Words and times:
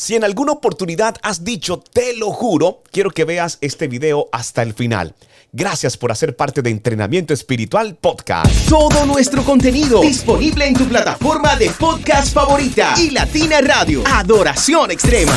Si 0.00 0.14
en 0.14 0.24
alguna 0.24 0.52
oportunidad 0.52 1.16
has 1.22 1.44
dicho 1.44 1.78
te 1.78 2.16
lo 2.16 2.30
juro, 2.30 2.82
quiero 2.90 3.10
que 3.10 3.26
veas 3.26 3.58
este 3.60 3.86
video 3.86 4.30
hasta 4.32 4.62
el 4.62 4.72
final. 4.72 5.14
Gracias 5.52 5.98
por 5.98 6.10
hacer 6.10 6.36
parte 6.36 6.62
de 6.62 6.70
Entrenamiento 6.70 7.34
Espiritual 7.34 7.96
Podcast. 7.96 8.50
Todo 8.66 9.04
nuestro 9.04 9.44
contenido 9.44 10.00
disponible 10.00 10.66
en 10.66 10.72
tu 10.72 10.86
plataforma 10.86 11.54
de 11.56 11.68
podcast 11.68 12.32
favorita 12.32 12.94
y 12.96 13.10
Latina 13.10 13.60
Radio. 13.60 14.02
Adoración 14.06 14.90
Extrema. 14.90 15.36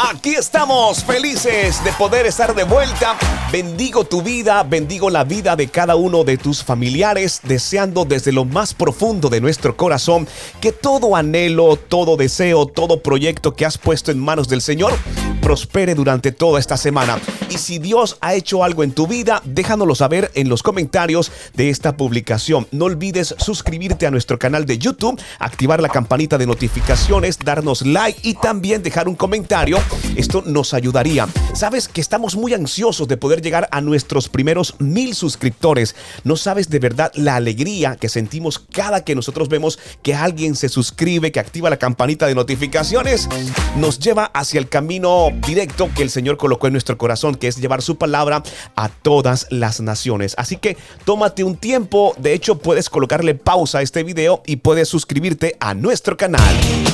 Aquí 0.00 0.36
estamos 0.36 1.02
felices 1.02 1.82
de 1.82 1.90
poder 1.94 2.24
estar 2.24 2.54
de 2.54 2.62
vuelta. 2.62 3.16
Bendigo 3.50 4.04
tu 4.04 4.22
vida, 4.22 4.62
bendigo 4.62 5.10
la 5.10 5.24
vida 5.24 5.56
de 5.56 5.66
cada 5.66 5.96
uno 5.96 6.22
de 6.22 6.38
tus 6.38 6.62
familiares, 6.62 7.40
deseando 7.42 8.04
desde 8.04 8.30
lo 8.30 8.44
más 8.44 8.74
profundo 8.74 9.28
de 9.28 9.40
nuestro 9.40 9.76
corazón 9.76 10.28
que 10.60 10.70
todo 10.70 11.16
anhelo, 11.16 11.74
todo 11.74 12.16
deseo, 12.16 12.66
todo 12.66 13.02
proyecto 13.02 13.56
que 13.56 13.66
has 13.66 13.76
puesto 13.76 14.12
en 14.12 14.20
manos 14.20 14.46
del 14.46 14.62
Señor 14.62 14.92
prospere 15.38 15.94
durante 15.94 16.32
toda 16.32 16.60
esta 16.60 16.76
semana. 16.76 17.18
Y 17.50 17.58
si 17.58 17.78
Dios 17.78 18.18
ha 18.20 18.34
hecho 18.34 18.62
algo 18.62 18.84
en 18.84 18.92
tu 18.92 19.06
vida, 19.06 19.40
déjanoslo 19.44 19.94
saber 19.94 20.30
en 20.34 20.48
los 20.48 20.62
comentarios 20.62 21.32
de 21.54 21.70
esta 21.70 21.96
publicación. 21.96 22.66
No 22.72 22.84
olvides 22.84 23.34
suscribirte 23.38 24.06
a 24.06 24.10
nuestro 24.10 24.38
canal 24.38 24.66
de 24.66 24.78
YouTube, 24.78 25.20
activar 25.38 25.80
la 25.80 25.88
campanita 25.88 26.36
de 26.36 26.46
notificaciones, 26.46 27.38
darnos 27.38 27.86
like 27.86 28.20
y 28.22 28.34
también 28.34 28.82
dejar 28.82 29.08
un 29.08 29.14
comentario. 29.14 29.78
Esto 30.16 30.42
nos 30.44 30.74
ayudaría. 30.74 31.26
Sabes 31.54 31.88
que 31.88 32.00
estamos 32.00 32.36
muy 32.36 32.52
ansiosos 32.52 33.08
de 33.08 33.16
poder 33.16 33.40
llegar 33.40 33.68
a 33.72 33.80
nuestros 33.80 34.28
primeros 34.28 34.74
mil 34.78 35.14
suscriptores. 35.14 35.96
No 36.24 36.36
sabes 36.36 36.68
de 36.68 36.78
verdad 36.78 37.12
la 37.14 37.36
alegría 37.36 37.96
que 37.96 38.08
sentimos 38.08 38.58
cada 38.58 39.04
que 39.04 39.14
nosotros 39.14 39.48
vemos 39.48 39.78
que 40.02 40.14
alguien 40.14 40.54
se 40.54 40.68
suscribe, 40.68 41.32
que 41.32 41.40
activa 41.40 41.70
la 41.70 41.78
campanita 41.78 42.26
de 42.26 42.34
notificaciones. 42.34 43.28
Nos 43.76 43.98
lleva 43.98 44.26
hacia 44.34 44.60
el 44.60 44.68
camino 44.68 45.30
directo 45.40 45.88
que 45.94 46.02
el 46.02 46.10
Señor 46.10 46.36
colocó 46.36 46.66
en 46.66 46.74
nuestro 46.74 46.98
corazón, 46.98 47.34
que 47.34 47.48
es 47.48 47.56
llevar 47.56 47.80
su 47.82 47.96
palabra 47.96 48.42
a 48.76 48.88
todas 48.88 49.46
las 49.50 49.80
naciones. 49.80 50.34
Así 50.38 50.56
que 50.56 50.76
tómate 51.04 51.44
un 51.44 51.56
tiempo, 51.56 52.14
de 52.18 52.34
hecho 52.34 52.58
puedes 52.58 52.90
colocarle 52.90 53.34
pausa 53.34 53.78
a 53.78 53.82
este 53.82 54.02
video 54.02 54.42
y 54.46 54.56
puedes 54.56 54.88
suscribirte 54.88 55.56
a 55.60 55.74
nuestro 55.74 56.16
canal. 56.16 56.42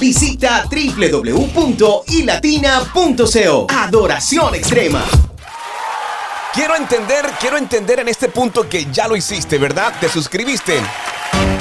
Visita 0.00 0.66
www.ilatina.co. 0.70 3.66
Adoración 3.70 4.55
extrema. 4.55 5.05
Quiero 6.55 6.77
entender, 6.77 7.27
quiero 7.40 7.58
entender 7.58 7.98
en 7.98 8.08
este 8.08 8.28
punto 8.28 8.68
que 8.68 8.86
ya 8.92 9.08
lo 9.08 9.16
hiciste, 9.16 9.58
¿verdad? 9.58 9.92
Te 10.00 10.08
suscribiste. 10.08 10.78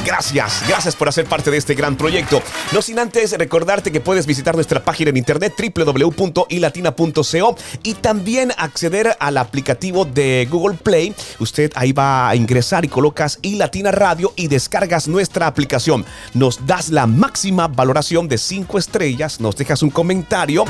Gracias, 0.05 0.63
gracias 0.67 0.97
por 0.97 1.07
hacer 1.07 1.25
parte 1.25 1.49
de 1.49 1.55
este 1.55 1.75
gran 1.75 1.95
proyecto. 1.95 2.41
No 2.73 2.81
sin 2.81 2.99
antes 2.99 3.31
recordarte 3.37 3.89
que 3.89 4.01
puedes 4.01 4.25
visitar 4.25 4.53
nuestra 4.53 4.83
página 4.83 5.11
en 5.11 5.17
internet 5.17 5.53
www.ilatina.co 5.57 7.55
y 7.83 7.93
también 7.93 8.51
acceder 8.57 9.15
al 9.19 9.37
aplicativo 9.37 10.03
de 10.03 10.45
Google 10.51 10.77
Play. 10.77 11.15
Usted 11.39 11.71
ahí 11.75 11.93
va 11.93 12.27
a 12.27 12.35
ingresar 12.35 12.83
y 12.83 12.89
colocas 12.89 13.39
iLatina 13.43 13.91
Radio 13.91 14.33
y 14.35 14.49
descargas 14.49 15.07
nuestra 15.07 15.47
aplicación. 15.47 16.05
Nos 16.33 16.65
das 16.65 16.89
la 16.89 17.07
máxima 17.07 17.69
valoración 17.69 18.27
de 18.27 18.37
5 18.37 18.77
estrellas, 18.77 19.39
nos 19.39 19.55
dejas 19.55 19.83
un 19.83 19.89
comentario 19.89 20.65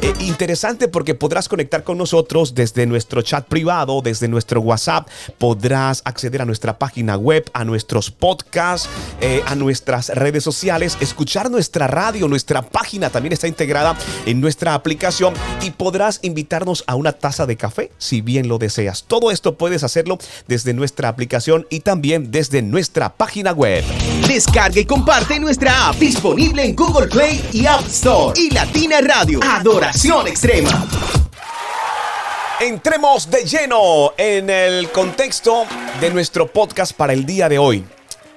eh, 0.00 0.14
interesante 0.20 0.88
porque 0.88 1.14
podrás 1.14 1.48
conectar 1.48 1.84
con 1.84 1.98
nosotros 1.98 2.54
desde 2.54 2.86
nuestro 2.86 3.20
chat 3.20 3.46
privado, 3.46 4.00
desde 4.00 4.28
nuestro 4.28 4.60
WhatsApp, 4.60 5.08
podrás 5.36 6.00
acceder 6.04 6.40
a 6.40 6.44
nuestra 6.46 6.78
página 6.78 7.16
web, 7.16 7.50
a 7.52 7.64
nuestros 7.64 8.10
podcasts 8.10 8.77
eh, 9.20 9.42
a 9.46 9.54
nuestras 9.54 10.10
redes 10.10 10.44
sociales, 10.44 10.98
escuchar 11.00 11.50
nuestra 11.50 11.86
radio, 11.86 12.28
nuestra 12.28 12.62
página 12.62 13.10
también 13.10 13.32
está 13.32 13.48
integrada 13.48 13.96
en 14.26 14.40
nuestra 14.40 14.74
aplicación 14.74 15.34
y 15.62 15.70
podrás 15.70 16.20
invitarnos 16.22 16.84
a 16.86 16.94
una 16.94 17.12
taza 17.12 17.46
de 17.46 17.56
café 17.56 17.90
si 17.98 18.20
bien 18.20 18.48
lo 18.48 18.58
deseas. 18.58 19.04
Todo 19.06 19.30
esto 19.30 19.56
puedes 19.56 19.82
hacerlo 19.82 20.18
desde 20.46 20.74
nuestra 20.74 21.08
aplicación 21.08 21.66
y 21.70 21.80
también 21.80 22.30
desde 22.30 22.62
nuestra 22.62 23.14
página 23.14 23.52
web. 23.52 23.84
Descarga 24.26 24.80
y 24.80 24.84
comparte 24.84 25.40
nuestra 25.40 25.88
app 25.88 25.96
disponible 25.96 26.64
en 26.64 26.76
Google 26.76 27.08
Play 27.08 27.42
y 27.52 27.66
App 27.66 27.86
Store 27.86 28.38
y 28.38 28.50
Latina 28.50 29.00
Radio. 29.00 29.40
Adoración 29.42 30.26
extrema. 30.26 30.86
Entremos 32.60 33.30
de 33.30 33.44
lleno 33.44 34.12
en 34.16 34.50
el 34.50 34.90
contexto 34.90 35.64
de 36.00 36.10
nuestro 36.10 36.48
podcast 36.48 36.92
para 36.92 37.12
el 37.12 37.24
día 37.24 37.48
de 37.48 37.56
hoy. 37.56 37.84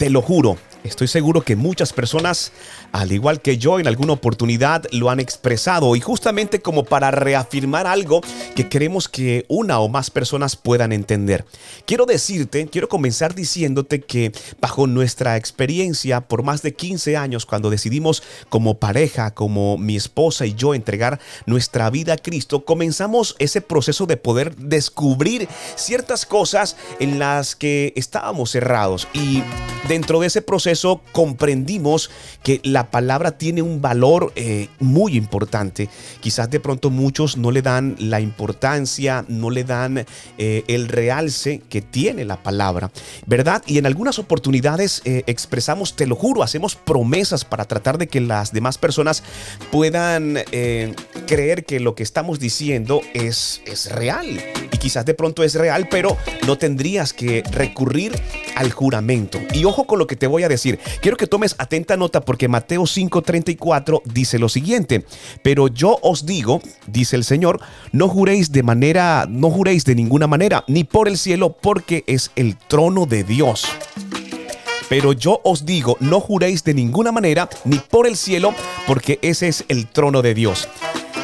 Te 0.02 0.10
lo 0.10 0.24
juro, 0.24 0.58
estoy 0.84 1.08
seguro 1.08 1.42
que 1.42 1.56
muchas 1.56 1.94
personas 1.94 2.52
al 2.92 3.12
igual 3.12 3.42
que 3.42 3.58
yo 3.58 3.80
en 3.80 3.88
alguna 3.88 4.14
oportunidad 4.14 4.84
lo 4.92 5.10
han 5.10 5.20
expresado 5.20 5.96
y 5.96 6.02
justamente 6.02 6.62
como 6.62 6.84
para 6.84 7.12
reafirmar 7.12 7.88
algo 7.88 8.22
que 8.56 8.68
queremos 8.68 9.08
que 9.08 9.46
una 9.48 9.80
o 9.80 9.88
más 9.88 10.10
personas 10.10 10.56
puedan 10.56 10.92
entender. 10.92 11.46
Quiero 11.86 12.06
decirte, 12.06 12.68
quiero 12.68 12.90
comenzar 12.90 13.36
diciéndote 13.36 14.02
que 14.02 14.32
bajo 14.60 14.88
nuestra 14.88 15.38
experiencia 15.38 16.22
por 16.22 16.44
más 16.44 16.62
de 16.62 16.74
15 16.74 17.16
años 17.16 17.46
cuando 17.46 17.70
decidimos 17.70 18.24
como 18.50 18.80
pareja, 18.80 19.34
como 19.34 19.78
mi 19.78 19.96
esposa 19.96 20.46
y 20.46 20.54
yo 20.54 20.74
entregar 20.74 21.20
nuestra 21.46 21.90
vida 21.90 22.14
a 22.14 22.18
Cristo, 22.18 22.66
comenzamos 22.66 23.36
ese 23.40 23.62
proceso 23.62 24.06
de 24.06 24.18
poder 24.18 24.56
descubrir 24.56 25.48
ciertas 25.76 26.26
cosas 26.26 26.76
en 27.00 27.20
las 27.20 27.56
que 27.56 27.94
estábamos 27.96 28.52
cerrados 28.52 29.08
y 29.14 29.44
dentro 29.88 30.20
de 30.20 30.28
ese 30.28 30.42
proceso 30.42 30.71
comprendimos 31.14 32.10
que 32.44 32.60
la 32.64 32.82
la 32.82 32.90
palabra 32.90 33.38
tiene 33.38 33.62
un 33.62 33.80
valor 33.80 34.34
eh, 34.36 34.68
muy 34.80 35.16
importante. 35.16 35.88
Quizás 36.20 36.50
de 36.50 36.60
pronto 36.60 36.90
muchos 36.90 37.38
no 37.38 37.52
le 37.52 37.62
dan 37.62 37.96
la 38.00 38.20
importancia, 38.20 39.24
no 39.28 39.52
le 39.52 39.64
dan 39.64 40.04
eh, 40.40 40.64
el 40.68 40.88
realce 40.88 41.62
que 41.70 41.84
tiene 41.84 42.26
la 42.26 42.42
palabra, 42.42 42.90
¿verdad? 43.28 43.62
Y 43.68 43.78
en 43.78 43.86
algunas 43.86 44.18
oportunidades 44.18 45.04
eh, 45.06 45.22
expresamos, 45.28 45.96
te 45.96 46.08
lo 46.08 46.16
juro, 46.16 46.42
hacemos 46.42 46.76
promesas 46.76 47.46
para 47.46 47.66
tratar 47.66 48.00
de 48.00 48.08
que 48.08 48.20
las 48.20 48.52
demás 48.52 48.80
personas 48.80 49.22
puedan 49.72 50.40
creer 51.32 51.64
que 51.64 51.80
lo 51.80 51.96
que 51.96 52.04
estamos 52.04 52.40
diciendo 52.40 53.02
es, 53.14 53.62
es 53.66 53.90
real. 53.90 54.28
Y 54.70 54.78
quizás 54.78 55.06
de 55.06 55.14
pronto 55.14 55.44
es 55.44 55.56
real, 55.56 55.88
pero 55.90 56.18
no 56.46 56.58
tendrías 56.58 57.14
que 57.14 57.42
recurrir 57.52 58.12
al 58.56 58.74
juramento. 58.74 59.40
Y 59.54 59.64
ojo 59.64 59.86
con 59.86 59.98
lo 59.98 60.08
que 60.08 60.18
te 60.18 60.28
voy 60.28 60.44
a 60.44 60.50
decir. 60.50 60.78
Quiero 61.02 61.16
que 61.16 61.28
tomes 61.28 61.56
atenta 61.58 61.96
nota 61.96 62.20
porque 62.20 62.50
Mateo 62.50 62.72
Mateo 62.72 62.84
5:34 62.84 64.02
dice 64.14 64.40
lo 64.40 64.50
siguiente, 64.50 65.06
pero 65.42 65.70
yo 65.70 66.00
os 66.02 66.26
digo, 66.26 66.62
dice 66.88 67.16
el 67.16 67.24
Señor, 67.24 67.62
no 67.94 68.10
juréis 68.10 68.52
de 68.52 68.64
manera, 68.64 69.26
no 69.30 69.50
juréis 69.50 69.86
de 69.86 69.96
ninguna 69.96 70.28
manera, 70.28 70.66
ni 70.68 70.84
por 70.84 71.08
el 71.08 71.18
cielo, 71.18 71.56
porque 71.62 72.04
es 72.08 72.32
el 72.36 72.58
trono 72.58 73.06
de 73.06 73.24
Dios. 73.24 73.66
Pero 74.90 75.14
yo 75.14 75.40
os 75.46 75.66
digo, 75.66 75.96
no 76.02 76.20
juréis 76.20 76.66
de 76.66 76.74
ninguna 76.74 77.14
manera, 77.14 77.50
ni 77.64 77.78
por 77.78 78.06
el 78.06 78.18
cielo, 78.18 78.54
porque 78.86 79.20
ese 79.22 79.48
es 79.48 79.64
el 79.70 79.88
trono 79.88 80.22
de 80.22 80.34
Dios. 80.34 80.68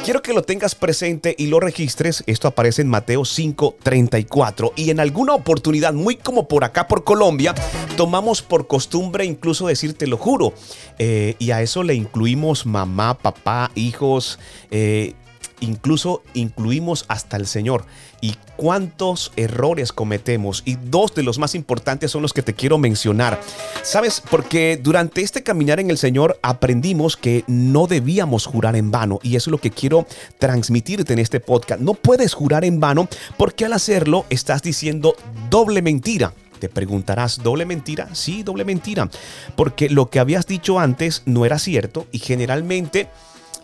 Quiero 0.07 0.21
que 0.21 0.31
lo 0.31 0.41
tengas 0.41 0.73
presente 0.73 1.35
y 1.37 1.47
lo 1.47 1.59
registres. 1.59 2.23
Esto 2.27 2.47
aparece 2.47 2.81
en 2.81 2.87
Mateo 2.87 3.25
5:34. 3.25 4.71
Y 4.77 4.89
en 4.89 5.01
alguna 5.01 5.33
oportunidad, 5.33 5.91
muy 5.91 6.15
como 6.15 6.47
por 6.47 6.63
acá 6.63 6.87
por 6.87 7.03
Colombia, 7.03 7.53
tomamos 7.97 8.41
por 8.41 8.67
costumbre 8.67 9.25
incluso 9.25 9.67
decirte 9.67 10.07
lo 10.07 10.15
juro. 10.15 10.53
Eh, 10.97 11.35
y 11.39 11.51
a 11.51 11.61
eso 11.61 11.83
le 11.83 11.93
incluimos 11.93 12.65
mamá, 12.65 13.17
papá, 13.17 13.69
hijos. 13.75 14.39
Eh, 14.71 15.13
incluso 15.59 16.23
incluimos 16.33 17.05
hasta 17.07 17.37
el 17.37 17.47
Señor. 17.47 17.85
Y 18.19 18.35
cuántos 18.55 19.31
errores 19.35 19.91
cometemos. 19.91 20.63
Y 20.65 20.75
dos 20.75 21.13
de 21.13 21.23
los 21.23 21.37
más 21.37 21.55
importantes 21.55 22.11
son 22.11 22.23
los 22.23 22.33
que 22.33 22.41
te 22.41 22.53
quiero 22.53 22.77
mencionar. 22.77 23.39
¿Sabes? 23.83 24.21
Porque 24.29 24.79
durante 24.81 25.21
este 25.21 25.43
caminar 25.43 25.79
en 25.79 25.91
el 25.91 25.97
Señor 25.97 26.39
aprendimos 26.41 27.15
que 27.15 27.43
no 27.47 27.87
debíamos 27.87 28.45
jurar 28.45 28.75
en 28.75 28.91
vano. 28.91 29.19
Y 29.21 29.35
eso 29.35 29.49
es 29.49 29.51
lo 29.51 29.59
que 29.59 29.71
quiero 29.71 30.07
transmitirte 30.39 31.13
en 31.13 31.19
este 31.19 31.39
podcast. 31.39 31.81
No 31.81 31.93
puedes 31.93 32.33
jurar 32.33 32.65
en 32.65 32.79
vano 32.79 33.07
porque 33.37 33.65
al 33.65 33.73
hacerlo 33.73 34.25
estás 34.29 34.63
diciendo 34.63 35.15
doble 35.49 35.81
mentira. 35.81 36.33
Te 36.59 36.69
preguntarás, 36.69 37.43
¿doble 37.43 37.65
mentira? 37.65 38.09
Sí, 38.13 38.41
doble 38.41 38.65
mentira. 38.65 39.09
Porque 39.55 39.89
lo 39.89 40.09
que 40.09 40.19
habías 40.19 40.47
dicho 40.47 40.79
antes 40.79 41.21
no 41.25 41.45
era 41.45 41.59
cierto 41.59 42.07
y 42.11 42.17
generalmente 42.17 43.09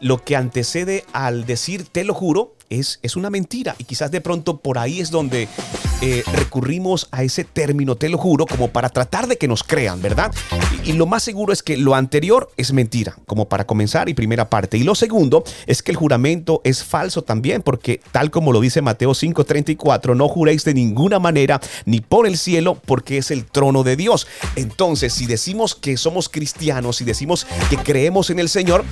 lo 0.04 0.24
que 0.24 0.36
antecede 0.36 1.06
al 1.14 1.46
decir 1.46 1.86
te 1.86 2.04
lo 2.04 2.14
juro 2.14 2.56
es, 2.70 3.00
es 3.04 3.16
una 3.16 3.30
mentira 3.30 3.76
y 3.78 3.86
quizás 3.86 4.12
de 4.12 4.20
pronto 4.22 4.58
por 4.58 4.78
ahí 4.78 5.00
es 5.00 5.12
donde 5.12 5.48
eh, 6.02 6.22
recurrimos 6.34 7.08
a 7.12 7.24
ese 7.24 7.46
término, 7.46 7.96
te 7.96 8.10
lo 8.10 8.18
juro, 8.18 8.46
como 8.46 8.68
para 8.68 8.90
tratar 8.90 9.28
de 9.28 9.38
que 9.38 9.48
nos 9.48 9.64
crean, 9.64 10.02
¿verdad? 10.02 10.34
Y, 10.84 10.90
y 10.90 10.94
lo 10.94 11.06
más 11.06 11.24
seguro 11.24 11.54
es 11.54 11.64
que 11.64 11.78
lo 11.78 11.96
anterior 11.96 12.52
es 12.58 12.74
mentira, 12.74 13.16
como 13.26 13.48
para 13.48 13.66
comenzar 13.66 14.10
y 14.10 14.14
primera 14.14 14.50
parte. 14.50 14.78
Y 14.78 14.84
lo 14.84 14.96
segundo 14.96 15.46
es 15.66 15.82
que 15.82 15.92
el 15.92 15.98
juramento 15.98 16.60
es 16.66 16.84
falso 16.84 17.22
también, 17.22 17.62
porque 17.62 18.02
tal 18.12 18.32
como 18.32 18.52
lo 18.52 18.60
dice 18.60 18.82
Mateo 18.82 19.12
5:34, 19.12 20.14
no 20.14 20.28
juréis 20.28 20.66
de 20.66 20.74
ninguna 20.74 21.20
manera 21.20 21.62
ni 21.86 22.02
por 22.02 22.28
el 22.28 22.38
cielo, 22.38 22.82
porque 22.86 23.18
es 23.18 23.32
el 23.32 23.46
trono 23.46 23.84
de 23.84 23.96
Dios. 23.96 24.28
Entonces, 24.58 25.14
si 25.14 25.26
decimos 25.26 25.74
que 25.74 25.96
somos 25.96 26.28
cristianos 26.28 27.00
y 27.00 27.06
decimos 27.06 27.48
que 27.70 27.78
creemos 27.78 28.30
en 28.30 28.40
el 28.40 28.50
Señor, 28.50 28.84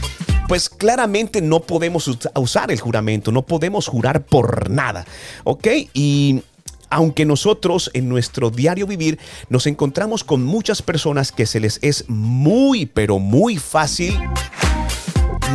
pues 0.51 0.67
claramente 0.67 1.41
no 1.41 1.61
podemos 1.61 2.09
usar 2.35 2.71
el 2.71 2.79
juramento, 2.81 3.31
no 3.31 3.43
podemos 3.43 3.87
jurar 3.87 4.25
por 4.25 4.69
nada, 4.69 5.05
¿ok? 5.45 5.65
Y 5.93 6.43
aunque 6.89 7.23
nosotros 7.23 7.89
en 7.93 8.09
nuestro 8.09 8.49
diario 8.49 8.85
vivir 8.85 9.17
nos 9.47 9.65
encontramos 9.65 10.25
con 10.25 10.43
muchas 10.43 10.81
personas 10.81 11.31
que 11.31 11.45
se 11.45 11.61
les 11.61 11.79
es 11.81 12.03
muy, 12.09 12.85
pero 12.85 13.17
muy 13.17 13.55
fácil 13.55 14.19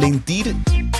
mentir, 0.00 0.56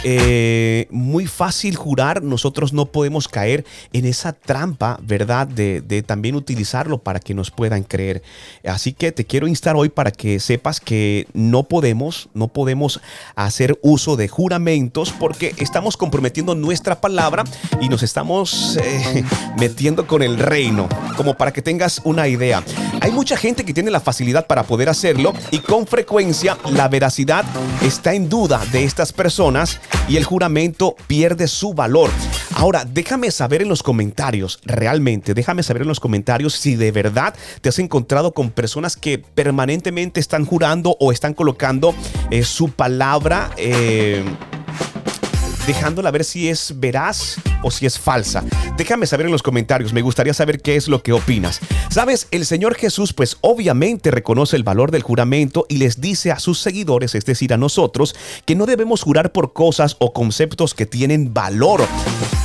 eh, 0.08 0.87
muy 0.93 1.26
fácil 1.26 1.75
jurar, 1.75 2.23
nosotros 2.23 2.73
no 2.73 2.87
podemos 2.87 3.26
caer 3.26 3.64
en 3.93 4.05
esa 4.06 4.32
trampa, 4.32 5.00
¿verdad? 5.03 5.49
De, 5.49 5.82
también 6.06 6.37
utilizarlo 6.37 6.99
para 6.99 7.19
que 7.19 7.35
nos 7.35 7.50
puedan 7.50 7.82
creer. 7.82 8.23
Así 8.64 8.93
que 8.93 9.11
te 9.11 9.25
quiero 9.25 9.49
instar 9.49 9.75
hoy 9.75 9.88
para 9.88 10.12
que 10.12 10.38
sepas 10.38 10.79
que 10.79 11.26
no 11.32 11.64
podemos, 11.64 12.29
no 12.35 12.47
podemos 12.47 13.00
hacer 13.35 13.81
uso 13.82 14.14
de 14.14 14.29
juramentos 14.29 15.12
porque 15.19 15.56
estamos 15.56 15.97
comprometiendo 15.97 16.55
nuestra 16.55 17.00
palabra 17.00 17.43
y 17.81 17.88
nos 17.88 18.05
estamos 18.05 18.79
eh, 18.81 19.25
metiendo 19.59 20.06
con 20.06 20.23
el 20.23 20.38
reino, 20.38 20.88
como 21.17 21.35
para 21.35 21.52
que 21.52 21.62
tengas 21.62 22.00
una 22.05 22.29
idea. 22.29 22.62
Hay 23.00 23.11
mucha 23.11 23.37
gente 23.37 23.64
que 23.64 23.75
tiene 23.75 23.91
la 23.91 23.99
facilidad 23.99 24.47
para 24.47 24.62
poder 24.62 24.88
hacerlo 24.88 25.32
y 25.50 25.59
con 25.59 25.85
frecuencia 25.85 26.56
la 26.70 26.87
veracidad 26.87 27.44
está 27.82 28.14
en 28.14 28.29
duda 28.29 28.64
de 28.70 28.85
estas 28.85 29.12
personas 29.12 29.81
y 30.09 30.17
el 30.17 30.25
juramento 30.25 30.97
pierde 31.07 31.49
su 31.49 31.75
valor. 31.75 32.11
Ahora, 32.55 32.85
déjame 32.85 33.31
saber 33.31 33.63
en 33.63 33.69
los 33.69 33.83
comentarios, 33.83 34.61
realmente, 34.65 35.35
déjame 35.35 35.63
saber 35.63 35.83
en 35.83 35.89
los 35.89 36.01
comentarios 36.01 36.55
si 36.55 36.75
de 36.75 36.91
verdad 36.91 37.35
te 37.61 37.69
has 37.69 37.79
encontrado 37.79 38.33
con 38.33 38.51
personas 38.51 38.97
que 38.97 39.19
permanentemente 39.19 40.21
están 40.21 40.47
jurando 40.47 40.97
o 41.01 41.13
están 41.13 41.35
colocando 41.35 41.95
eh, 42.31 42.45
su 42.45 42.71
palabra. 42.71 43.51
Eh, 43.57 44.25
dejándola 45.67 46.11
ver 46.11 46.25
si 46.25 46.49
es 46.49 46.75
veraz 46.77 47.37
o 47.63 47.71
si 47.71 47.87
es 47.87 47.99
falsa. 47.99 48.45
Déjame 48.77 49.07
saber 49.07 49.27
en 49.27 49.33
los 49.33 49.43
comentarios, 49.43 49.93
me 49.93 50.03
gustaría 50.03 50.33
saber 50.33 50.61
qué 50.61 50.77
es 50.77 50.89
lo 50.89 51.03
que 51.03 51.13
opinas. 51.13 51.61
Sabes, 51.91 52.29
el 52.31 52.47
Señor 52.47 52.75
Jesús 52.75 53.13
pues 53.13 53.37
obviamente 53.41 54.11
reconoce 54.11 54.57
el 54.57 54.63
valor 54.63 54.91
del 54.91 55.03
juramento 55.03 55.67
y 55.69 55.79
les 55.79 56.01
dice 56.01 56.31
a 56.31 56.39
sus 56.39 56.61
seguidores, 56.61 57.15
es 57.15 57.25
decir, 57.25 57.53
a 57.53 57.57
nosotros, 57.57 58.15
que 58.45 58.55
no 58.55 58.67
debemos 58.67 59.03
jurar 59.03 59.33
por 59.33 59.53
cosas 59.53 59.97
o 59.99 60.13
conceptos 60.13 60.75
que 60.75 60.87
tienen 60.87 61.35
valor. 61.35 61.83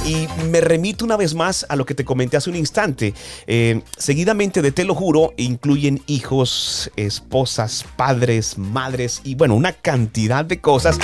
Y 0.06 0.27
me 0.50 0.62
remito 0.62 1.06
una 1.06 1.17
vez 1.17 1.35
más 1.35 1.65
a 1.69 1.75
lo 1.75 1.85
que 1.85 1.94
te 1.94 2.03
comenté 2.03 2.38
hace 2.38 2.50
un 2.50 2.56
instante. 2.56 3.13
Eh, 3.45 3.81
seguidamente 3.97 4.63
de 4.63 4.71
te 4.71 4.83
lo 4.83 4.95
juro, 4.95 5.33
incluyen 5.38 6.01
hijos, 6.07 6.89
esposas, 6.95 7.85
padres, 7.95 8.57
madres 8.57 9.21
y 9.24 9.35
bueno, 9.35 9.56
una 9.56 9.74
cantidad 9.74 10.44
de 10.44 10.59
cosas 10.59 10.97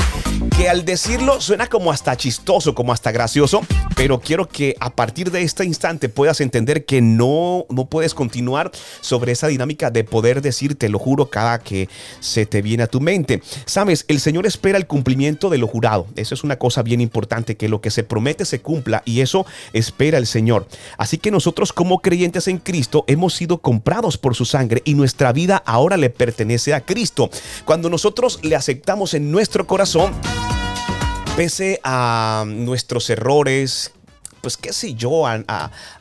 que 0.57 0.69
al 0.69 0.85
decirlo 0.85 1.39
suena 1.39 1.67
como 1.67 1.91
hasta 1.91 2.17
chistoso, 2.17 2.73
como 2.73 2.91
hasta 2.91 3.11
gracioso, 3.11 3.61
pero 3.95 4.19
quiero 4.19 4.49
que 4.49 4.75
a 4.79 4.89
partir 4.89 5.29
de 5.29 5.43
este 5.43 5.63
instante 5.63 6.09
puedas 6.09 6.41
entender 6.41 6.83
que 6.83 6.99
no, 6.99 7.67
no 7.69 7.85
puedes 7.85 8.15
continuar 8.15 8.71
sobre 9.01 9.33
esa 9.33 9.47
dinámica 9.49 9.91
de 9.91 10.03
poder 10.03 10.41
decir 10.41 10.73
te 10.73 10.89
lo 10.89 10.97
juro 10.97 11.29
cada 11.29 11.59
que 11.59 11.89
se 12.21 12.47
te 12.47 12.63
viene 12.63 12.81
a 12.81 12.87
tu 12.87 12.99
mente. 13.01 13.43
Sabes, 13.65 14.03
el 14.07 14.19
Señor 14.19 14.47
espera 14.47 14.79
el 14.79 14.87
cumplimiento 14.87 15.51
de 15.51 15.59
lo 15.59 15.67
jurado. 15.67 16.07
Eso 16.15 16.33
es 16.33 16.43
una 16.43 16.57
cosa 16.57 16.81
bien 16.81 17.01
importante, 17.01 17.55
que 17.55 17.69
lo 17.69 17.79
que 17.79 17.91
se 17.91 18.03
promete 18.03 18.43
se 18.43 18.59
cumpla 18.59 19.03
y 19.05 19.21
eso 19.21 19.45
espera 19.73 20.17
el 20.17 20.25
Señor. 20.25 20.67
Así 20.97 21.19
que 21.19 21.29
nosotros 21.29 21.71
como 21.71 21.99
creyentes 21.99 22.47
en 22.47 22.57
Cristo 22.57 23.05
hemos 23.05 23.35
sido 23.35 23.59
comprados 23.59 24.17
por 24.17 24.33
su 24.33 24.45
sangre 24.45 24.81
y 24.85 24.95
nuestra 24.95 25.31
vida 25.33 25.61
ahora 25.67 25.97
le 25.97 26.09
pertenece 26.09 26.73
a 26.73 26.81
Cristo. 26.81 27.29
Cuando 27.63 27.91
nosotros 27.91 28.39
le 28.41 28.55
aceptamos 28.55 29.13
en 29.13 29.29
nuestro 29.29 29.67
corazón, 29.67 30.13
pese 31.37 31.79
a 31.83 32.45
nuestros 32.47 33.11
errores, 33.11 33.91
pues 34.47 34.55
qué 34.55 34.71
sé 34.71 34.93
yo, 34.93 35.27
a, 35.27 35.43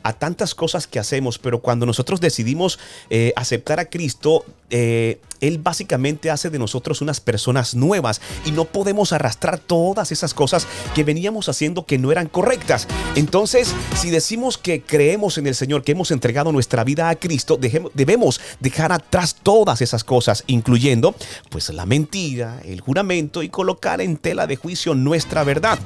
a, 0.03 0.13
tantas 0.13 0.55
cosas 0.55 0.87
que 0.87 0.99
hacemos, 0.99 1.37
pero 1.37 1.59
cuando 1.59 1.85
nosotros 1.85 2.21
decidimos 2.21 2.79
eh, 3.09 3.33
aceptar 3.35 3.77
a 3.81 3.89
Cristo, 3.89 4.45
eh, 4.69 5.19
Él 5.41 5.57
básicamente 5.57 6.31
hace 6.31 6.49
de 6.49 6.57
nosotros 6.57 7.01
unas 7.01 7.19
personas 7.19 7.75
nuevas 7.75 8.21
y 8.45 8.51
no 8.51 8.63
podemos 8.63 9.11
arrastrar 9.11 9.59
todas 9.59 10.13
esas 10.13 10.33
cosas 10.33 10.65
que 10.95 11.03
veníamos 11.03 11.49
haciendo 11.49 11.85
que 11.85 11.97
no 11.97 12.09
eran 12.09 12.29
correctas. 12.29 12.87
Entonces, 13.15 13.75
si 13.97 14.11
decimos 14.11 14.57
que 14.57 14.81
creemos 14.81 15.37
en 15.37 15.47
el 15.47 15.55
Señor, 15.55 15.83
que 15.83 15.91
hemos 15.91 16.11
entregado 16.11 16.53
nuestra 16.53 16.85
vida 16.85 17.09
a 17.09 17.17
Cristo, 17.17 17.59
debemos 17.93 18.39
dejar 18.61 18.93
atrás 18.93 19.35
todas 19.43 19.81
esas 19.81 20.05
cosas, 20.05 20.45
incluyendo 20.47 21.13
pues 21.49 21.67
la 21.67 21.85
mentira, 21.85 22.61
el 22.63 22.79
juramento 22.79 23.43
y 23.43 23.49
colocar 23.49 23.99
en 23.99 24.15
tela 24.15 24.47
de 24.47 24.55
juicio 24.55 24.95
nuestra 24.95 25.43
verdad. 25.43 25.77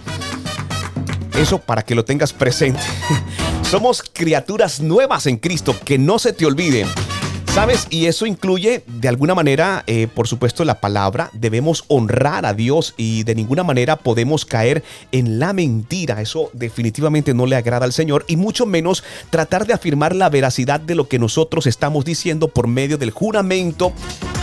Eso 1.36 1.60
para 1.60 1.84
que 1.84 1.96
lo 1.96 2.06
tengas 2.06 2.34
presente. 2.34 2.82
Somos 3.64 4.04
criaturas 4.04 4.82
nuevas 4.82 5.28
en 5.28 5.38
Cristo, 5.38 5.76
que 5.86 5.98
no 5.98 6.20
se 6.20 6.34
te 6.34 6.46
olvide. 6.46 6.86
¿Sabes? 7.54 7.88
Y 7.90 8.06
eso 8.06 8.26
incluye, 8.26 8.82
de 8.88 9.10
alguna 9.10 9.36
manera, 9.36 9.84
eh, 9.86 10.08
por 10.14 10.26
supuesto, 10.26 10.64
la 10.64 10.80
palabra. 10.80 11.30
Debemos 11.34 11.84
honrar 11.90 12.46
a 12.46 12.54
Dios 12.54 12.94
y 12.96 13.24
de 13.24 13.36
ninguna 13.36 13.64
manera 13.64 13.98
podemos 13.98 14.46
caer 14.46 14.84
en 15.12 15.38
la 15.38 15.52
mentira. 15.52 16.22
Eso 16.22 16.50
definitivamente 16.54 17.34
no 17.34 17.46
le 17.46 17.58
agrada 17.58 17.84
al 17.84 17.92
Señor 17.92 18.24
y 18.30 18.38
mucho 18.38 18.66
menos 18.66 19.04
tratar 19.32 19.68
de 19.68 19.74
afirmar 19.74 20.16
la 20.16 20.30
veracidad 20.30 20.80
de 20.80 20.96
lo 20.96 21.10
que 21.10 21.20
nosotros 21.20 21.68
estamos 21.68 22.06
diciendo 22.06 22.48
por 22.48 22.68
medio 22.68 22.98
del 22.98 23.12
juramento 23.12 23.92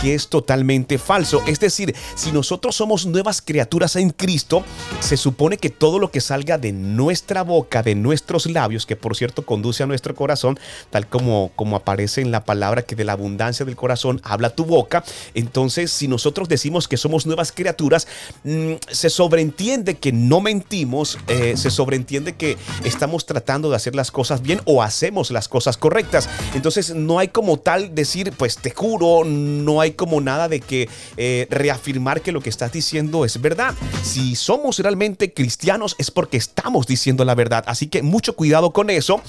que 0.01 0.15
es 0.15 0.27
totalmente 0.27 0.97
falso. 0.97 1.41
Es 1.47 1.59
decir, 1.59 1.95
si 2.15 2.31
nosotros 2.31 2.75
somos 2.75 3.05
nuevas 3.05 3.41
criaturas 3.41 3.95
en 3.95 4.11
Cristo, 4.11 4.63
se 4.99 5.17
supone 5.17 5.57
que 5.57 5.69
todo 5.69 5.99
lo 5.99 6.11
que 6.11 6.21
salga 6.21 6.57
de 6.57 6.71
nuestra 6.71 7.43
boca, 7.43 7.83
de 7.83 7.95
nuestros 7.95 8.45
labios, 8.45 8.85
que 8.85 8.95
por 8.95 9.15
cierto 9.15 9.45
conduce 9.45 9.83
a 9.83 9.87
nuestro 9.87 10.15
corazón, 10.15 10.59
tal 10.89 11.07
como, 11.07 11.51
como 11.55 11.75
aparece 11.75 12.21
en 12.21 12.31
la 12.31 12.45
palabra 12.45 12.83
que 12.83 12.95
de 12.95 13.03
la 13.03 13.13
abundancia 13.13 13.65
del 13.65 13.75
corazón 13.75 14.21
habla 14.23 14.51
tu 14.51 14.65
boca, 14.65 15.03
entonces 15.33 15.91
si 15.91 16.07
nosotros 16.07 16.49
decimos 16.49 16.87
que 16.87 16.97
somos 16.97 17.25
nuevas 17.25 17.51
criaturas, 17.51 18.07
mmm, 18.43 18.73
se 18.89 19.09
sobreentiende 19.09 19.97
que 19.97 20.11
no 20.11 20.41
mentimos, 20.41 21.17
eh, 21.27 21.55
se 21.57 21.69
sobreentiende 21.69 22.35
que 22.35 22.57
estamos 22.83 23.25
tratando 23.25 23.69
de 23.69 23.75
hacer 23.75 23.95
las 23.95 24.11
cosas 24.11 24.41
bien 24.41 24.61
o 24.65 24.81
hacemos 24.81 25.31
las 25.31 25.47
cosas 25.47 25.77
correctas. 25.77 26.29
Entonces 26.53 26.93
no 26.95 27.19
hay 27.19 27.29
como 27.29 27.57
tal 27.57 27.93
decir, 27.95 28.33
pues 28.37 28.57
te 28.57 28.71
juro, 28.71 29.23
no 29.25 29.81
hay 29.81 29.88
como 29.95 30.21
nada 30.21 30.47
de 30.47 30.59
que 30.59 30.89
eh, 31.17 31.47
reafirmar 31.49 32.21
que 32.21 32.31
lo 32.31 32.41
que 32.41 32.49
estás 32.49 32.71
diciendo 32.71 33.25
es 33.25 33.41
verdad. 33.41 33.75
Si 34.03 34.35
somos 34.35 34.79
realmente 34.79 35.33
cristianos 35.33 35.95
es 35.97 36.11
porque 36.11 36.37
estamos 36.37 36.87
diciendo 36.87 37.25
la 37.25 37.35
verdad. 37.35 37.63
Así 37.67 37.87
que 37.87 38.01
mucho 38.01 38.35
cuidado 38.35 38.71
con 38.71 38.89
eso. 38.89 39.21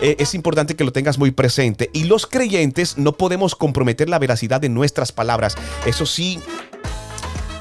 Eh, 0.00 0.16
es 0.18 0.34
importante 0.34 0.76
que 0.76 0.84
lo 0.84 0.92
tengas 0.92 1.18
muy 1.18 1.30
presente. 1.30 1.90
Y 1.92 2.04
los 2.04 2.26
creyentes 2.26 2.98
no 2.98 3.12
podemos 3.12 3.54
comprometer 3.54 4.08
la 4.08 4.18
veracidad 4.18 4.60
de 4.60 4.68
nuestras 4.68 5.12
palabras. 5.12 5.56
Eso 5.86 6.06
sí, 6.06 6.40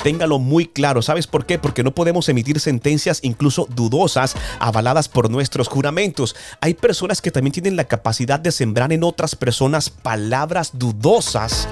Téngalo 0.03 0.37
muy 0.37 0.67
claro. 0.67 1.01
¿Sabes 1.01 1.27
por 1.27 1.45
qué? 1.45 1.57
Porque 1.57 1.81
no 1.81 1.95
podemos 1.95 2.27
emitir 2.27 2.59
sentencias 2.59 3.19
incluso 3.23 3.69
dudosas 3.73 4.35
avaladas 4.59 5.07
por 5.07 5.31
nuestros 5.31 5.69
juramentos. 5.69 6.35
Hay 6.59 6.73
personas 6.73 7.21
que 7.21 7.31
también 7.31 7.53
tienen 7.53 7.77
la 7.77 7.85
capacidad 7.85 8.37
de 8.37 8.51
sembrar 8.51 8.91
en 8.91 9.05
otras 9.05 9.37
personas 9.37 9.89
palabras 9.89 10.71
dudosas. 10.73 11.69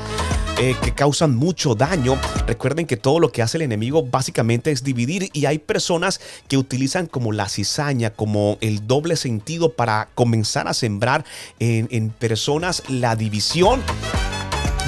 Eh, 0.58 0.76
que 0.82 0.94
causan 0.94 1.36
mucho 1.36 1.74
daño. 1.74 2.20
Recuerden 2.46 2.86
que 2.86 2.98
todo 2.98 3.20
lo 3.20 3.32
que 3.32 3.42
hace 3.42 3.58
el 3.58 3.64
enemigo 3.64 4.04
básicamente 4.04 4.72
es 4.72 4.84
dividir 4.84 5.30
y 5.34 5.46
hay 5.46 5.58
personas 5.58 6.22
que 6.48 6.58
utilizan 6.58 7.08
como 7.08 7.32
la 7.32 7.50
cizaña, 7.50 8.12
como 8.12 8.58
el 8.62 8.86
doble 8.86 9.16
sentido 9.16 9.74
para 9.74 10.10
comenzar 10.14 10.68
a 10.68 10.74
sembrar 10.74 11.26
en, 11.60 12.10
personas 12.12 12.84
la 12.90 13.16
división 13.16 13.82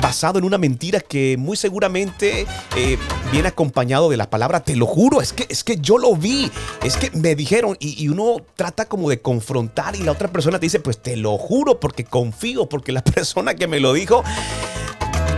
basado 0.02 0.38
en 0.38 0.46
una 0.46 0.58
mentira 0.58 1.00
que 1.00 1.38
muy 1.38 1.56
seguramente 1.56 2.46
eh, 2.76 2.98
viene 3.32 3.48
acompañado 3.48 4.10
de 4.10 4.18
la 4.18 4.30
palabra 4.30 4.64
te 4.64 4.76
lo 4.76 4.86
juro, 4.86 5.22
es 5.22 5.32
que, 5.34 5.46
es 5.50 5.64
que 5.64 5.78
yo 5.78 5.98
lo 5.98 6.16
vi, 6.16 6.52
es 6.84 6.98
que 6.98 7.10
me 7.12 7.36
dijeron 7.36 7.78
y, 7.80 8.04
y, 8.04 8.10
uno 8.10 8.38
trata 8.56 8.86
como 8.86 9.10
de 9.10 9.22
confrontar 9.22 9.96
y 9.96 10.00
la 10.00 10.12
otra 10.12 10.28
persona 10.28 10.60
te 10.60 10.66
dice 10.66 10.80
pues 10.80 11.02
te 11.02 11.16
lo 11.16 11.38
juro 11.38 11.80
porque 11.80 12.04
confío, 12.04 12.68
porque 12.68 12.92
la 12.92 13.04
persona 13.04 13.56
que 13.56 13.68
me 13.68 13.80
lo 13.80 13.94
dijo 13.94 14.24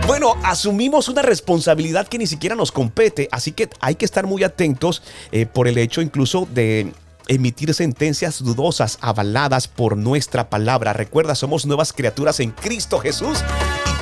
bueno, 0.06 0.36
asumimos 0.44 1.08
una 1.08 1.22
responsabilidad 1.22 2.06
que 2.06 2.18
ni 2.18 2.26
siquiera 2.26 2.54
nos 2.54 2.70
compete, 2.70 3.28
así 3.32 3.52
que 3.52 3.68
hay 3.80 3.96
que 3.96 4.04
estar 4.04 4.26
muy 4.26 4.44
atentos 4.44 5.02
eh, 5.32 5.46
por 5.46 5.66
el 5.66 5.78
hecho 5.78 6.00
incluso 6.00 6.46
de 6.52 6.92
emitir 7.26 7.74
sentencias 7.74 8.42
dudosas 8.42 8.98
avaladas 9.00 9.66
por 9.66 9.96
nuestra 9.96 10.48
palabra. 10.48 10.92
Recuerda, 10.92 11.34
somos 11.34 11.66
nuevas 11.66 11.92
criaturas 11.92 12.38
en 12.38 12.52
Cristo 12.52 13.00
Jesús 13.00 13.42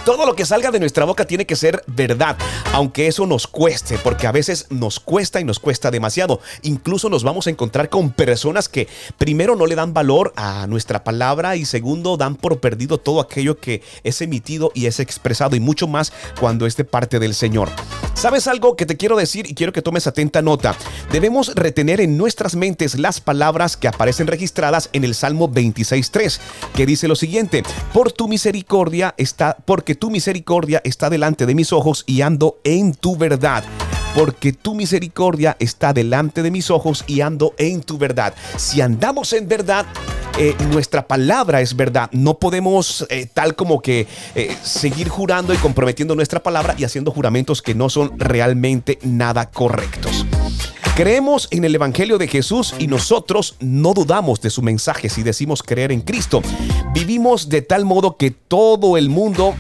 todo 0.05 0.27
lo 0.27 0.37
que 0.37 0.45
salga 0.45 0.71
de 0.71 0.81
nuestra 0.81 1.05
boca 1.07 1.27
tiene 1.27 1.47
que 1.47 1.57
ser 1.57 1.83
verdad, 1.87 2.37
aunque 2.73 3.07
eso 3.07 3.27
nos 3.27 3.47
cueste, 3.47 3.99
porque 3.99 4.27
a 4.27 4.33
veces 4.33 4.67
nos 4.69 5.01
cuesta 5.01 5.41
y 5.41 5.45
nos 5.45 5.59
cuesta 5.59 5.91
demasiado. 5.91 6.41
Incluso 6.63 7.09
nos 7.09 7.25
vamos 7.25 7.47
a 7.47 7.51
encontrar 7.51 7.89
con 7.89 8.11
personas 8.11 8.69
que 8.69 8.87
primero 9.17 9.57
no 9.57 9.67
le 9.67 9.75
dan 9.75 9.95
valor 9.95 10.33
a 10.37 10.67
nuestra 10.67 11.05
palabra 11.05 11.57
y 11.57 11.65
segundo 11.65 12.17
dan 12.17 12.37
por 12.37 12.61
perdido 12.61 12.99
todo 12.99 13.21
aquello 13.21 13.59
que 13.59 13.83
es 14.03 14.21
emitido 14.21 14.71
y 14.75 14.87
es 14.87 15.01
expresado 15.01 15.57
y 15.57 15.61
mucho 15.61 15.89
más 15.89 16.13
cuando 16.39 16.67
es 16.67 16.77
de 16.77 16.85
parte 16.85 17.19
del 17.19 17.35
Señor. 17.35 17.71
¿Sabes 18.15 18.47
algo 18.47 18.77
que 18.77 18.87
te 18.87 18.97
quiero 18.97 19.17
decir 19.17 19.51
y 19.51 19.55
quiero 19.55 19.73
que 19.73 19.83
tomes 19.83 20.07
atenta 20.07 20.41
nota? 20.41 20.77
Debemos 21.11 21.55
retener 21.55 22.01
en 22.01 22.17
nuestras 22.17 22.55
mentes 22.55 22.99
las 22.99 23.21
palabras 23.21 23.77
que 23.77 23.89
aparecen 23.89 24.29
registradas 24.29 24.89
en 24.93 25.05
el 25.05 25.15
Salmo 25.15 25.51
26.3, 25.51 26.39
que 26.75 26.87
dice 26.87 27.09
lo 27.09 27.17
siguiente, 27.17 27.65
por 27.93 28.13
tu 28.13 28.29
misericordia 28.29 29.15
está, 29.19 29.57
porque 29.65 29.94
tu 29.95 30.11
misericordia 30.11 30.81
está 30.85 31.11
delante 31.11 31.47
de 31.47 31.55
mis 31.55 31.73
ojos 31.73 32.05
y 32.07 32.23
ando 32.23 32.59
en 32.65 32.95
tu 32.95 33.17
verdad 33.17 33.65
porque 34.15 34.53
tu 34.53 34.75
misericordia 34.75 35.57
está 35.59 35.93
delante 35.93 36.43
de 36.43 36.51
mis 36.51 36.71
ojos 36.71 37.05
y 37.07 37.21
ando 37.21 37.53
en 37.59 37.83
tu 37.83 37.99
verdad. 37.99 38.35
Si 38.57 38.81
andamos 38.81 39.33
en 39.33 39.49
verdad, 39.49 39.87
eh, 40.39 40.55
nuestra 40.71 41.07
palabra 41.07 41.61
es 41.61 41.77
verdad. 41.77 42.09
No 42.13 42.39
podemos 42.39 43.07
eh, 43.11 43.29
tal 43.33 43.55
como 43.55 43.83
que 43.83 44.07
eh, 44.35 44.57
seguir 44.63 45.09
jurando 45.09 45.53
y 45.53 45.57
comprometiendo 45.57 46.15
nuestra 46.15 46.43
palabra 46.43 46.75
y 46.79 46.85
haciendo 46.85 47.11
juramentos 47.11 47.61
que 47.61 47.75
no 47.75 47.89
son 47.91 48.19
realmente 48.19 48.99
nada 49.03 49.51
correctos. 49.51 50.25
Creemos 50.97 51.49
en 51.51 51.65
el 51.65 51.75
Evangelio 51.75 52.19
de 52.19 52.29
Jesús 52.29 52.73
y 52.79 52.87
nosotros 52.87 53.57
no 53.59 53.95
dudamos 53.95 54.41
de 54.41 54.51
su 54.51 54.63
mensaje 54.63 55.09
si 55.09 55.25
decimos 55.25 55.61
creer 55.61 55.91
en 55.91 56.03
Cristo. 56.03 56.41
Vivimos 56.93 57.49
de 57.49 57.63
tal 57.63 57.85
modo 57.85 58.17
que 58.17 58.31
todo 58.31 58.97
el 58.97 59.09
mundo 59.09 59.57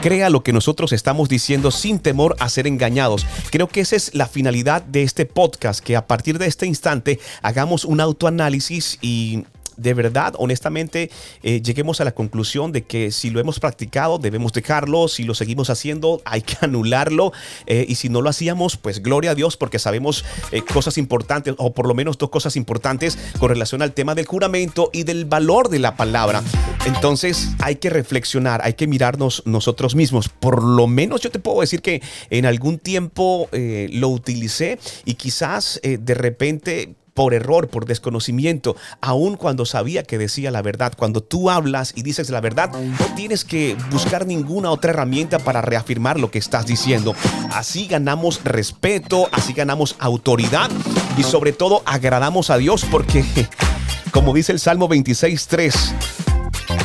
crea 0.00 0.30
lo 0.30 0.42
que 0.42 0.52
nosotros 0.52 0.92
estamos 0.92 1.28
diciendo 1.28 1.70
sin 1.70 1.98
temor 1.98 2.36
a 2.38 2.48
ser 2.48 2.66
engañados. 2.66 3.26
Creo 3.50 3.68
que 3.68 3.80
esa 3.80 3.96
es 3.96 4.14
la 4.14 4.26
finalidad 4.26 4.82
de 4.82 5.02
este 5.02 5.26
podcast, 5.26 5.80
que 5.80 5.96
a 5.96 6.06
partir 6.06 6.38
de 6.38 6.46
este 6.46 6.66
instante 6.66 7.18
hagamos 7.42 7.84
un 7.84 8.00
autoanálisis 8.00 8.98
y 9.00 9.44
de 9.78 9.94
verdad, 9.94 10.34
honestamente, 10.36 11.10
eh, 11.42 11.62
lleguemos 11.62 12.00
a 12.00 12.04
la 12.04 12.12
conclusión 12.12 12.72
de 12.72 12.82
que 12.82 13.12
si 13.12 13.30
lo 13.30 13.40
hemos 13.40 13.60
practicado, 13.60 14.18
debemos 14.18 14.52
dejarlo, 14.52 15.08
si 15.08 15.22
lo 15.22 15.34
seguimos 15.34 15.70
haciendo, 15.70 16.20
hay 16.24 16.42
que 16.42 16.56
anularlo, 16.60 17.32
eh, 17.66 17.86
y 17.88 17.94
si 17.94 18.08
no 18.08 18.20
lo 18.20 18.28
hacíamos, 18.28 18.76
pues 18.76 19.02
gloria 19.02 19.30
a 19.30 19.34
Dios, 19.34 19.56
porque 19.56 19.78
sabemos 19.78 20.24
eh, 20.50 20.62
cosas 20.62 20.98
importantes, 20.98 21.54
o 21.58 21.72
por 21.72 21.86
lo 21.86 21.94
menos 21.94 22.18
dos 22.18 22.28
cosas 22.28 22.56
importantes 22.56 23.16
con 23.38 23.48
relación 23.48 23.80
al 23.80 23.92
tema 23.92 24.14
del 24.14 24.26
juramento 24.26 24.90
y 24.92 25.04
del 25.04 25.24
valor 25.24 25.68
de 25.68 25.78
la 25.78 25.96
palabra. 25.96 26.42
Entonces 26.84 27.50
hay 27.60 27.76
que 27.76 27.90
reflexionar, 27.90 28.60
hay 28.64 28.74
que 28.74 28.86
mirarnos 28.86 29.42
nosotros 29.46 29.94
mismos. 29.94 30.28
Por 30.28 30.62
lo 30.64 30.86
menos 30.88 31.20
yo 31.20 31.30
te 31.30 31.38
puedo 31.38 31.60
decir 31.60 31.82
que 31.82 32.02
en 32.30 32.46
algún 32.46 32.78
tiempo 32.78 33.48
lo 33.52 34.08
utilicé 34.08 34.78
y 35.04 35.14
quizás 35.14 35.80
de 35.82 36.14
repente 36.14 36.94
por 37.18 37.34
error, 37.34 37.66
por 37.66 37.84
desconocimiento, 37.84 38.76
aun 39.00 39.36
cuando 39.36 39.66
sabía 39.66 40.04
que 40.04 40.18
decía 40.18 40.52
la 40.52 40.62
verdad. 40.62 40.92
Cuando 40.96 41.20
tú 41.20 41.50
hablas 41.50 41.92
y 41.96 42.02
dices 42.02 42.30
la 42.30 42.40
verdad, 42.40 42.70
no 42.70 43.14
tienes 43.16 43.44
que 43.44 43.76
buscar 43.90 44.24
ninguna 44.24 44.70
otra 44.70 44.90
herramienta 44.90 45.40
para 45.40 45.60
reafirmar 45.60 46.20
lo 46.20 46.30
que 46.30 46.38
estás 46.38 46.64
diciendo. 46.64 47.16
Así 47.50 47.88
ganamos 47.88 48.44
respeto, 48.44 49.28
así 49.32 49.52
ganamos 49.52 49.96
autoridad 49.98 50.70
y 51.16 51.24
sobre 51.24 51.52
todo 51.52 51.82
agradamos 51.86 52.50
a 52.50 52.56
Dios 52.56 52.86
porque, 52.88 53.24
como 54.12 54.32
dice 54.32 54.52
el 54.52 54.60
Salmo 54.60 54.88
26.3, 54.88 55.74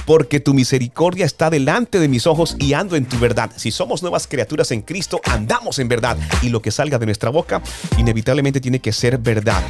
porque 0.07 0.39
tu 0.39 0.55
misericordia 0.55 1.27
está 1.27 1.51
delante 1.51 1.99
de 1.99 2.07
mis 2.07 2.25
ojos 2.25 2.55
y 2.57 2.73
ando 2.73 2.95
en 2.95 3.05
tu 3.05 3.19
verdad. 3.19 3.51
Si 3.55 3.69
somos 3.69 4.01
nuevas 4.01 4.25
criaturas 4.25 4.71
en 4.71 4.81
Cristo, 4.81 5.21
andamos 5.25 5.77
en 5.77 5.89
verdad 5.89 6.17
y 6.41 6.49
lo 6.49 6.59
que 6.59 6.71
salga 6.71 6.97
de 6.97 7.05
nuestra 7.05 7.29
boca 7.29 7.61
inevitablemente 7.99 8.59
tiene 8.59 8.79
que 8.79 8.93
ser 8.93 9.19
verdad. 9.19 9.61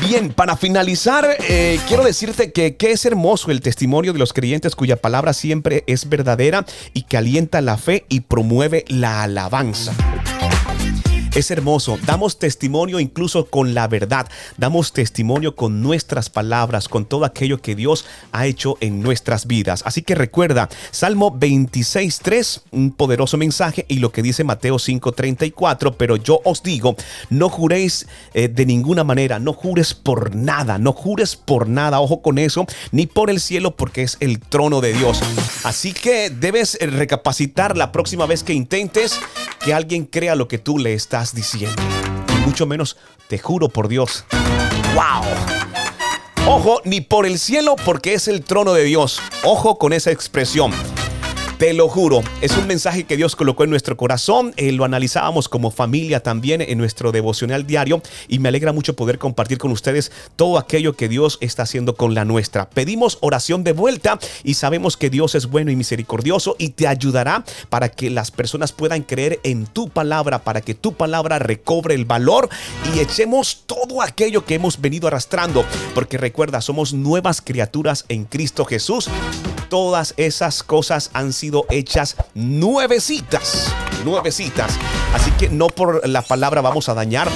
Bien, 0.00 0.32
para 0.32 0.56
finalizar, 0.56 1.26
eh, 1.48 1.80
quiero 1.88 2.04
decirte 2.04 2.52
que, 2.52 2.76
que, 2.76 2.92
es 2.92 3.04
hermoso 3.06 3.50
el 3.50 3.60
testimonio 3.60 4.12
de 4.12 4.18
los 4.18 4.32
creyentes 4.32 4.76
cuya 4.76 4.96
palabra 4.96 5.32
siempre 5.32 5.84
es 5.86 6.08
verdadera 6.08 6.66
y 6.92 7.02
que 7.02 7.16
alienta 7.16 7.60
la 7.62 7.78
fe 7.78 8.04
y 8.08 8.20
promueve 8.20 8.84
la 8.88 9.22
alabanza. 9.22 9.92
Es 11.36 11.50
hermoso. 11.50 11.98
Damos 12.06 12.38
testimonio 12.38 12.98
incluso 12.98 13.44
con 13.44 13.74
la 13.74 13.88
verdad. 13.88 14.26
Damos 14.56 14.94
testimonio 14.94 15.54
con 15.54 15.82
nuestras 15.82 16.30
palabras, 16.30 16.88
con 16.88 17.04
todo 17.04 17.26
aquello 17.26 17.60
que 17.60 17.74
Dios 17.74 18.06
ha 18.32 18.46
hecho 18.46 18.78
en 18.80 19.02
nuestras 19.02 19.46
vidas. 19.46 19.82
Así 19.84 20.00
que 20.00 20.14
recuerda, 20.14 20.70
Salmo 20.92 21.38
26.3, 21.38 22.62
un 22.70 22.90
poderoso 22.90 23.36
mensaje 23.36 23.84
y 23.86 23.98
lo 23.98 24.12
que 24.12 24.22
dice 24.22 24.44
Mateo 24.44 24.76
5.34, 24.76 25.96
pero 25.98 26.16
yo 26.16 26.40
os 26.42 26.62
digo, 26.62 26.96
no 27.28 27.50
juréis 27.50 28.06
eh, 28.32 28.48
de 28.48 28.64
ninguna 28.64 29.04
manera, 29.04 29.38
no 29.38 29.52
jures 29.52 29.92
por 29.92 30.34
nada, 30.34 30.78
no 30.78 30.94
jures 30.94 31.36
por 31.36 31.68
nada, 31.68 32.00
ojo 32.00 32.22
con 32.22 32.38
eso, 32.38 32.64
ni 32.92 33.06
por 33.06 33.28
el 33.28 33.40
cielo 33.40 33.76
porque 33.76 34.04
es 34.04 34.16
el 34.20 34.40
trono 34.40 34.80
de 34.80 34.94
Dios. 34.94 35.20
Así 35.64 35.92
que 35.92 36.30
debes 36.30 36.78
recapacitar 36.80 37.76
la 37.76 37.92
próxima 37.92 38.24
vez 38.24 38.42
que 38.42 38.54
intentes 38.54 39.20
que 39.62 39.74
alguien 39.74 40.06
crea 40.06 40.34
lo 40.34 40.48
que 40.48 40.58
tú 40.58 40.78
le 40.78 40.94
estás 40.94 41.25
diciendo. 41.34 41.82
Y 42.28 42.46
mucho 42.46 42.66
menos, 42.66 42.96
te 43.28 43.38
juro 43.38 43.68
por 43.68 43.88
Dios. 43.88 44.24
¡Wow! 44.94 45.24
Ojo, 46.48 46.80
ni 46.84 47.00
por 47.00 47.26
el 47.26 47.38
cielo 47.38 47.76
porque 47.84 48.14
es 48.14 48.28
el 48.28 48.44
trono 48.44 48.72
de 48.72 48.84
Dios. 48.84 49.20
Ojo 49.42 49.78
con 49.78 49.92
esa 49.92 50.12
expresión. 50.12 50.72
Te 51.58 51.72
lo 51.72 51.88
juro, 51.88 52.22
es 52.42 52.54
un 52.58 52.66
mensaje 52.66 53.04
que 53.04 53.16
Dios 53.16 53.34
colocó 53.34 53.64
en 53.64 53.70
nuestro 53.70 53.96
corazón. 53.96 54.52
Eh, 54.58 54.72
lo 54.72 54.84
analizábamos 54.84 55.48
como 55.48 55.70
familia 55.70 56.22
también 56.22 56.60
en 56.60 56.76
nuestro 56.76 57.12
devocional 57.12 57.66
diario 57.66 58.02
y 58.28 58.40
me 58.40 58.50
alegra 58.50 58.74
mucho 58.74 58.94
poder 58.94 59.18
compartir 59.18 59.56
con 59.56 59.70
ustedes 59.70 60.12
todo 60.36 60.58
aquello 60.58 60.96
que 60.96 61.08
Dios 61.08 61.38
está 61.40 61.62
haciendo 61.62 61.96
con 61.96 62.12
la 62.12 62.26
nuestra. 62.26 62.68
Pedimos 62.68 63.16
oración 63.22 63.64
de 63.64 63.72
vuelta 63.72 64.18
y 64.44 64.52
sabemos 64.52 64.98
que 64.98 65.08
Dios 65.08 65.34
es 65.34 65.46
bueno 65.46 65.70
y 65.70 65.76
misericordioso 65.76 66.56
y 66.58 66.70
te 66.70 66.88
ayudará 66.88 67.42
para 67.70 67.88
que 67.88 68.10
las 68.10 68.30
personas 68.30 68.72
puedan 68.72 69.02
creer 69.02 69.40
en 69.42 69.64
tu 69.64 69.88
palabra, 69.88 70.44
para 70.44 70.60
que 70.60 70.74
tu 70.74 70.92
palabra 70.92 71.38
recobre 71.38 71.94
el 71.94 72.04
valor 72.04 72.50
y 72.94 72.98
echemos 72.98 73.62
todo 73.64 74.02
aquello 74.02 74.44
que 74.44 74.56
hemos 74.56 74.78
venido 74.78 75.08
arrastrando. 75.08 75.64
Porque 75.94 76.18
recuerda, 76.18 76.60
somos 76.60 76.92
nuevas 76.92 77.40
criaturas 77.40 78.04
en 78.10 78.24
Cristo 78.26 78.66
Jesús. 78.66 79.08
Todas 79.68 80.14
esas 80.16 80.62
cosas 80.62 81.10
han 81.12 81.32
sido 81.32 81.66
hechas 81.70 82.16
nuevecitas, 82.34 83.72
nuevecitas. 84.04 84.78
Así 85.14 85.30
que 85.32 85.48
no 85.48 85.70
por 85.70 86.06
la 86.08 86.22
palabra 86.22 86.60
vamos 86.60 86.88
a 86.88 86.94
dañar 86.94 87.28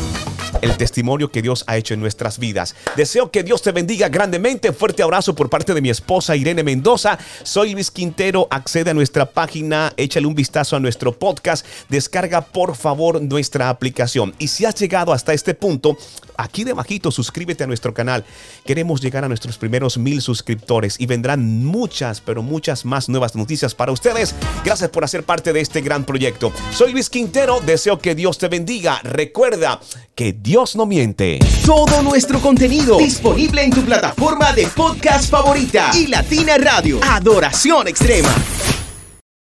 el 0.63 0.77
testimonio 0.77 1.31
que 1.31 1.43
Dios 1.43 1.65
ha 1.67 1.77
hecho 1.77 1.95
en 1.95 2.01
nuestras 2.01 2.39
vidas. 2.39 2.75
Deseo 2.97 3.31
que 3.31 3.43
Dios 3.43 3.63
te 3.63 3.73
bendiga 3.73 4.09
grandemente. 4.09 4.73
Fuerte 4.73 5.03
abrazo 5.03 5.35
por 5.35 5.51
parte 5.51 5.75
de 5.75 5.81
mi 5.81 5.91
esposa 5.91 6.37
Irene 6.37 6.63
Mendoza. 6.63 7.19
Soy 7.43 7.73
Luis 7.73 7.91
Quintero. 7.91 8.49
Accede 8.51 8.91
a 8.91 8.95
nuestra 8.95 9.27
página, 9.27 9.93
échale 9.97 10.27
un 10.27 10.35
vistazo 10.35 10.77
a 10.77 10.81
nuestro 10.81 11.13
podcast. 11.13 11.67
Descarga 11.89 12.41
por 12.41 12.77
favor 12.77 13.21
nuestra 13.23 13.69
aplicación. 13.69 14.35
Y 14.39 14.49
si 14.49 14.65
has 14.65 14.75
llegado 14.75 15.13
hasta 15.13 15.33
este 15.33 15.55
punto, 15.55 15.97
aquí 16.37 16.65
debajito 16.65 17.11
suscríbete 17.11 17.65
a 17.65 17.67
nuestro 17.67 17.95
canal. 17.95 18.25
Queremos 18.65 19.01
llegar 19.01 19.25
a 19.25 19.29
nuestros 19.29 19.59
primeros 19.59 19.99
mil 19.99 20.21
suscriptores 20.23 20.99
y 20.99 21.07
vendrán 21.07 21.65
muchas, 21.65 22.21
pero 22.21 22.43
muchas 22.43 22.85
más 22.85 23.09
nuevas 23.09 23.35
noticias 23.35 23.75
para 23.75 23.93
ustedes. 23.93 24.35
Gracias 24.65 24.91
por 24.91 25.05
hacer 25.05 25.25
parte 25.25 25.53
de 25.53 25.61
este 25.61 25.81
gran 25.81 26.05
proyecto. 26.05 26.53
Soy 26.73 26.93
Luis 26.93 27.11
Quintero. 27.11 27.61
Deseo 27.61 27.99
que 27.99 28.15
Dios 28.15 28.39
te 28.39 28.49
bendiga. 28.49 29.01
Recuerda 29.03 29.81
que 30.15 30.33
Dios 30.51 30.75
no 30.75 30.85
miente. 30.85 31.39
Todo 31.65 32.03
nuestro 32.03 32.41
contenido 32.41 32.99
disponible 32.99 33.63
en 33.63 33.71
tu 33.71 33.85
plataforma 33.85 34.53
de 34.53 34.67
podcast 34.67 35.31
favorita 35.31 35.93
y 35.95 36.09
Latina 36.09 36.59
Radio. 36.59 36.99
Adoración 37.09 37.87
Extrema. 37.87 38.35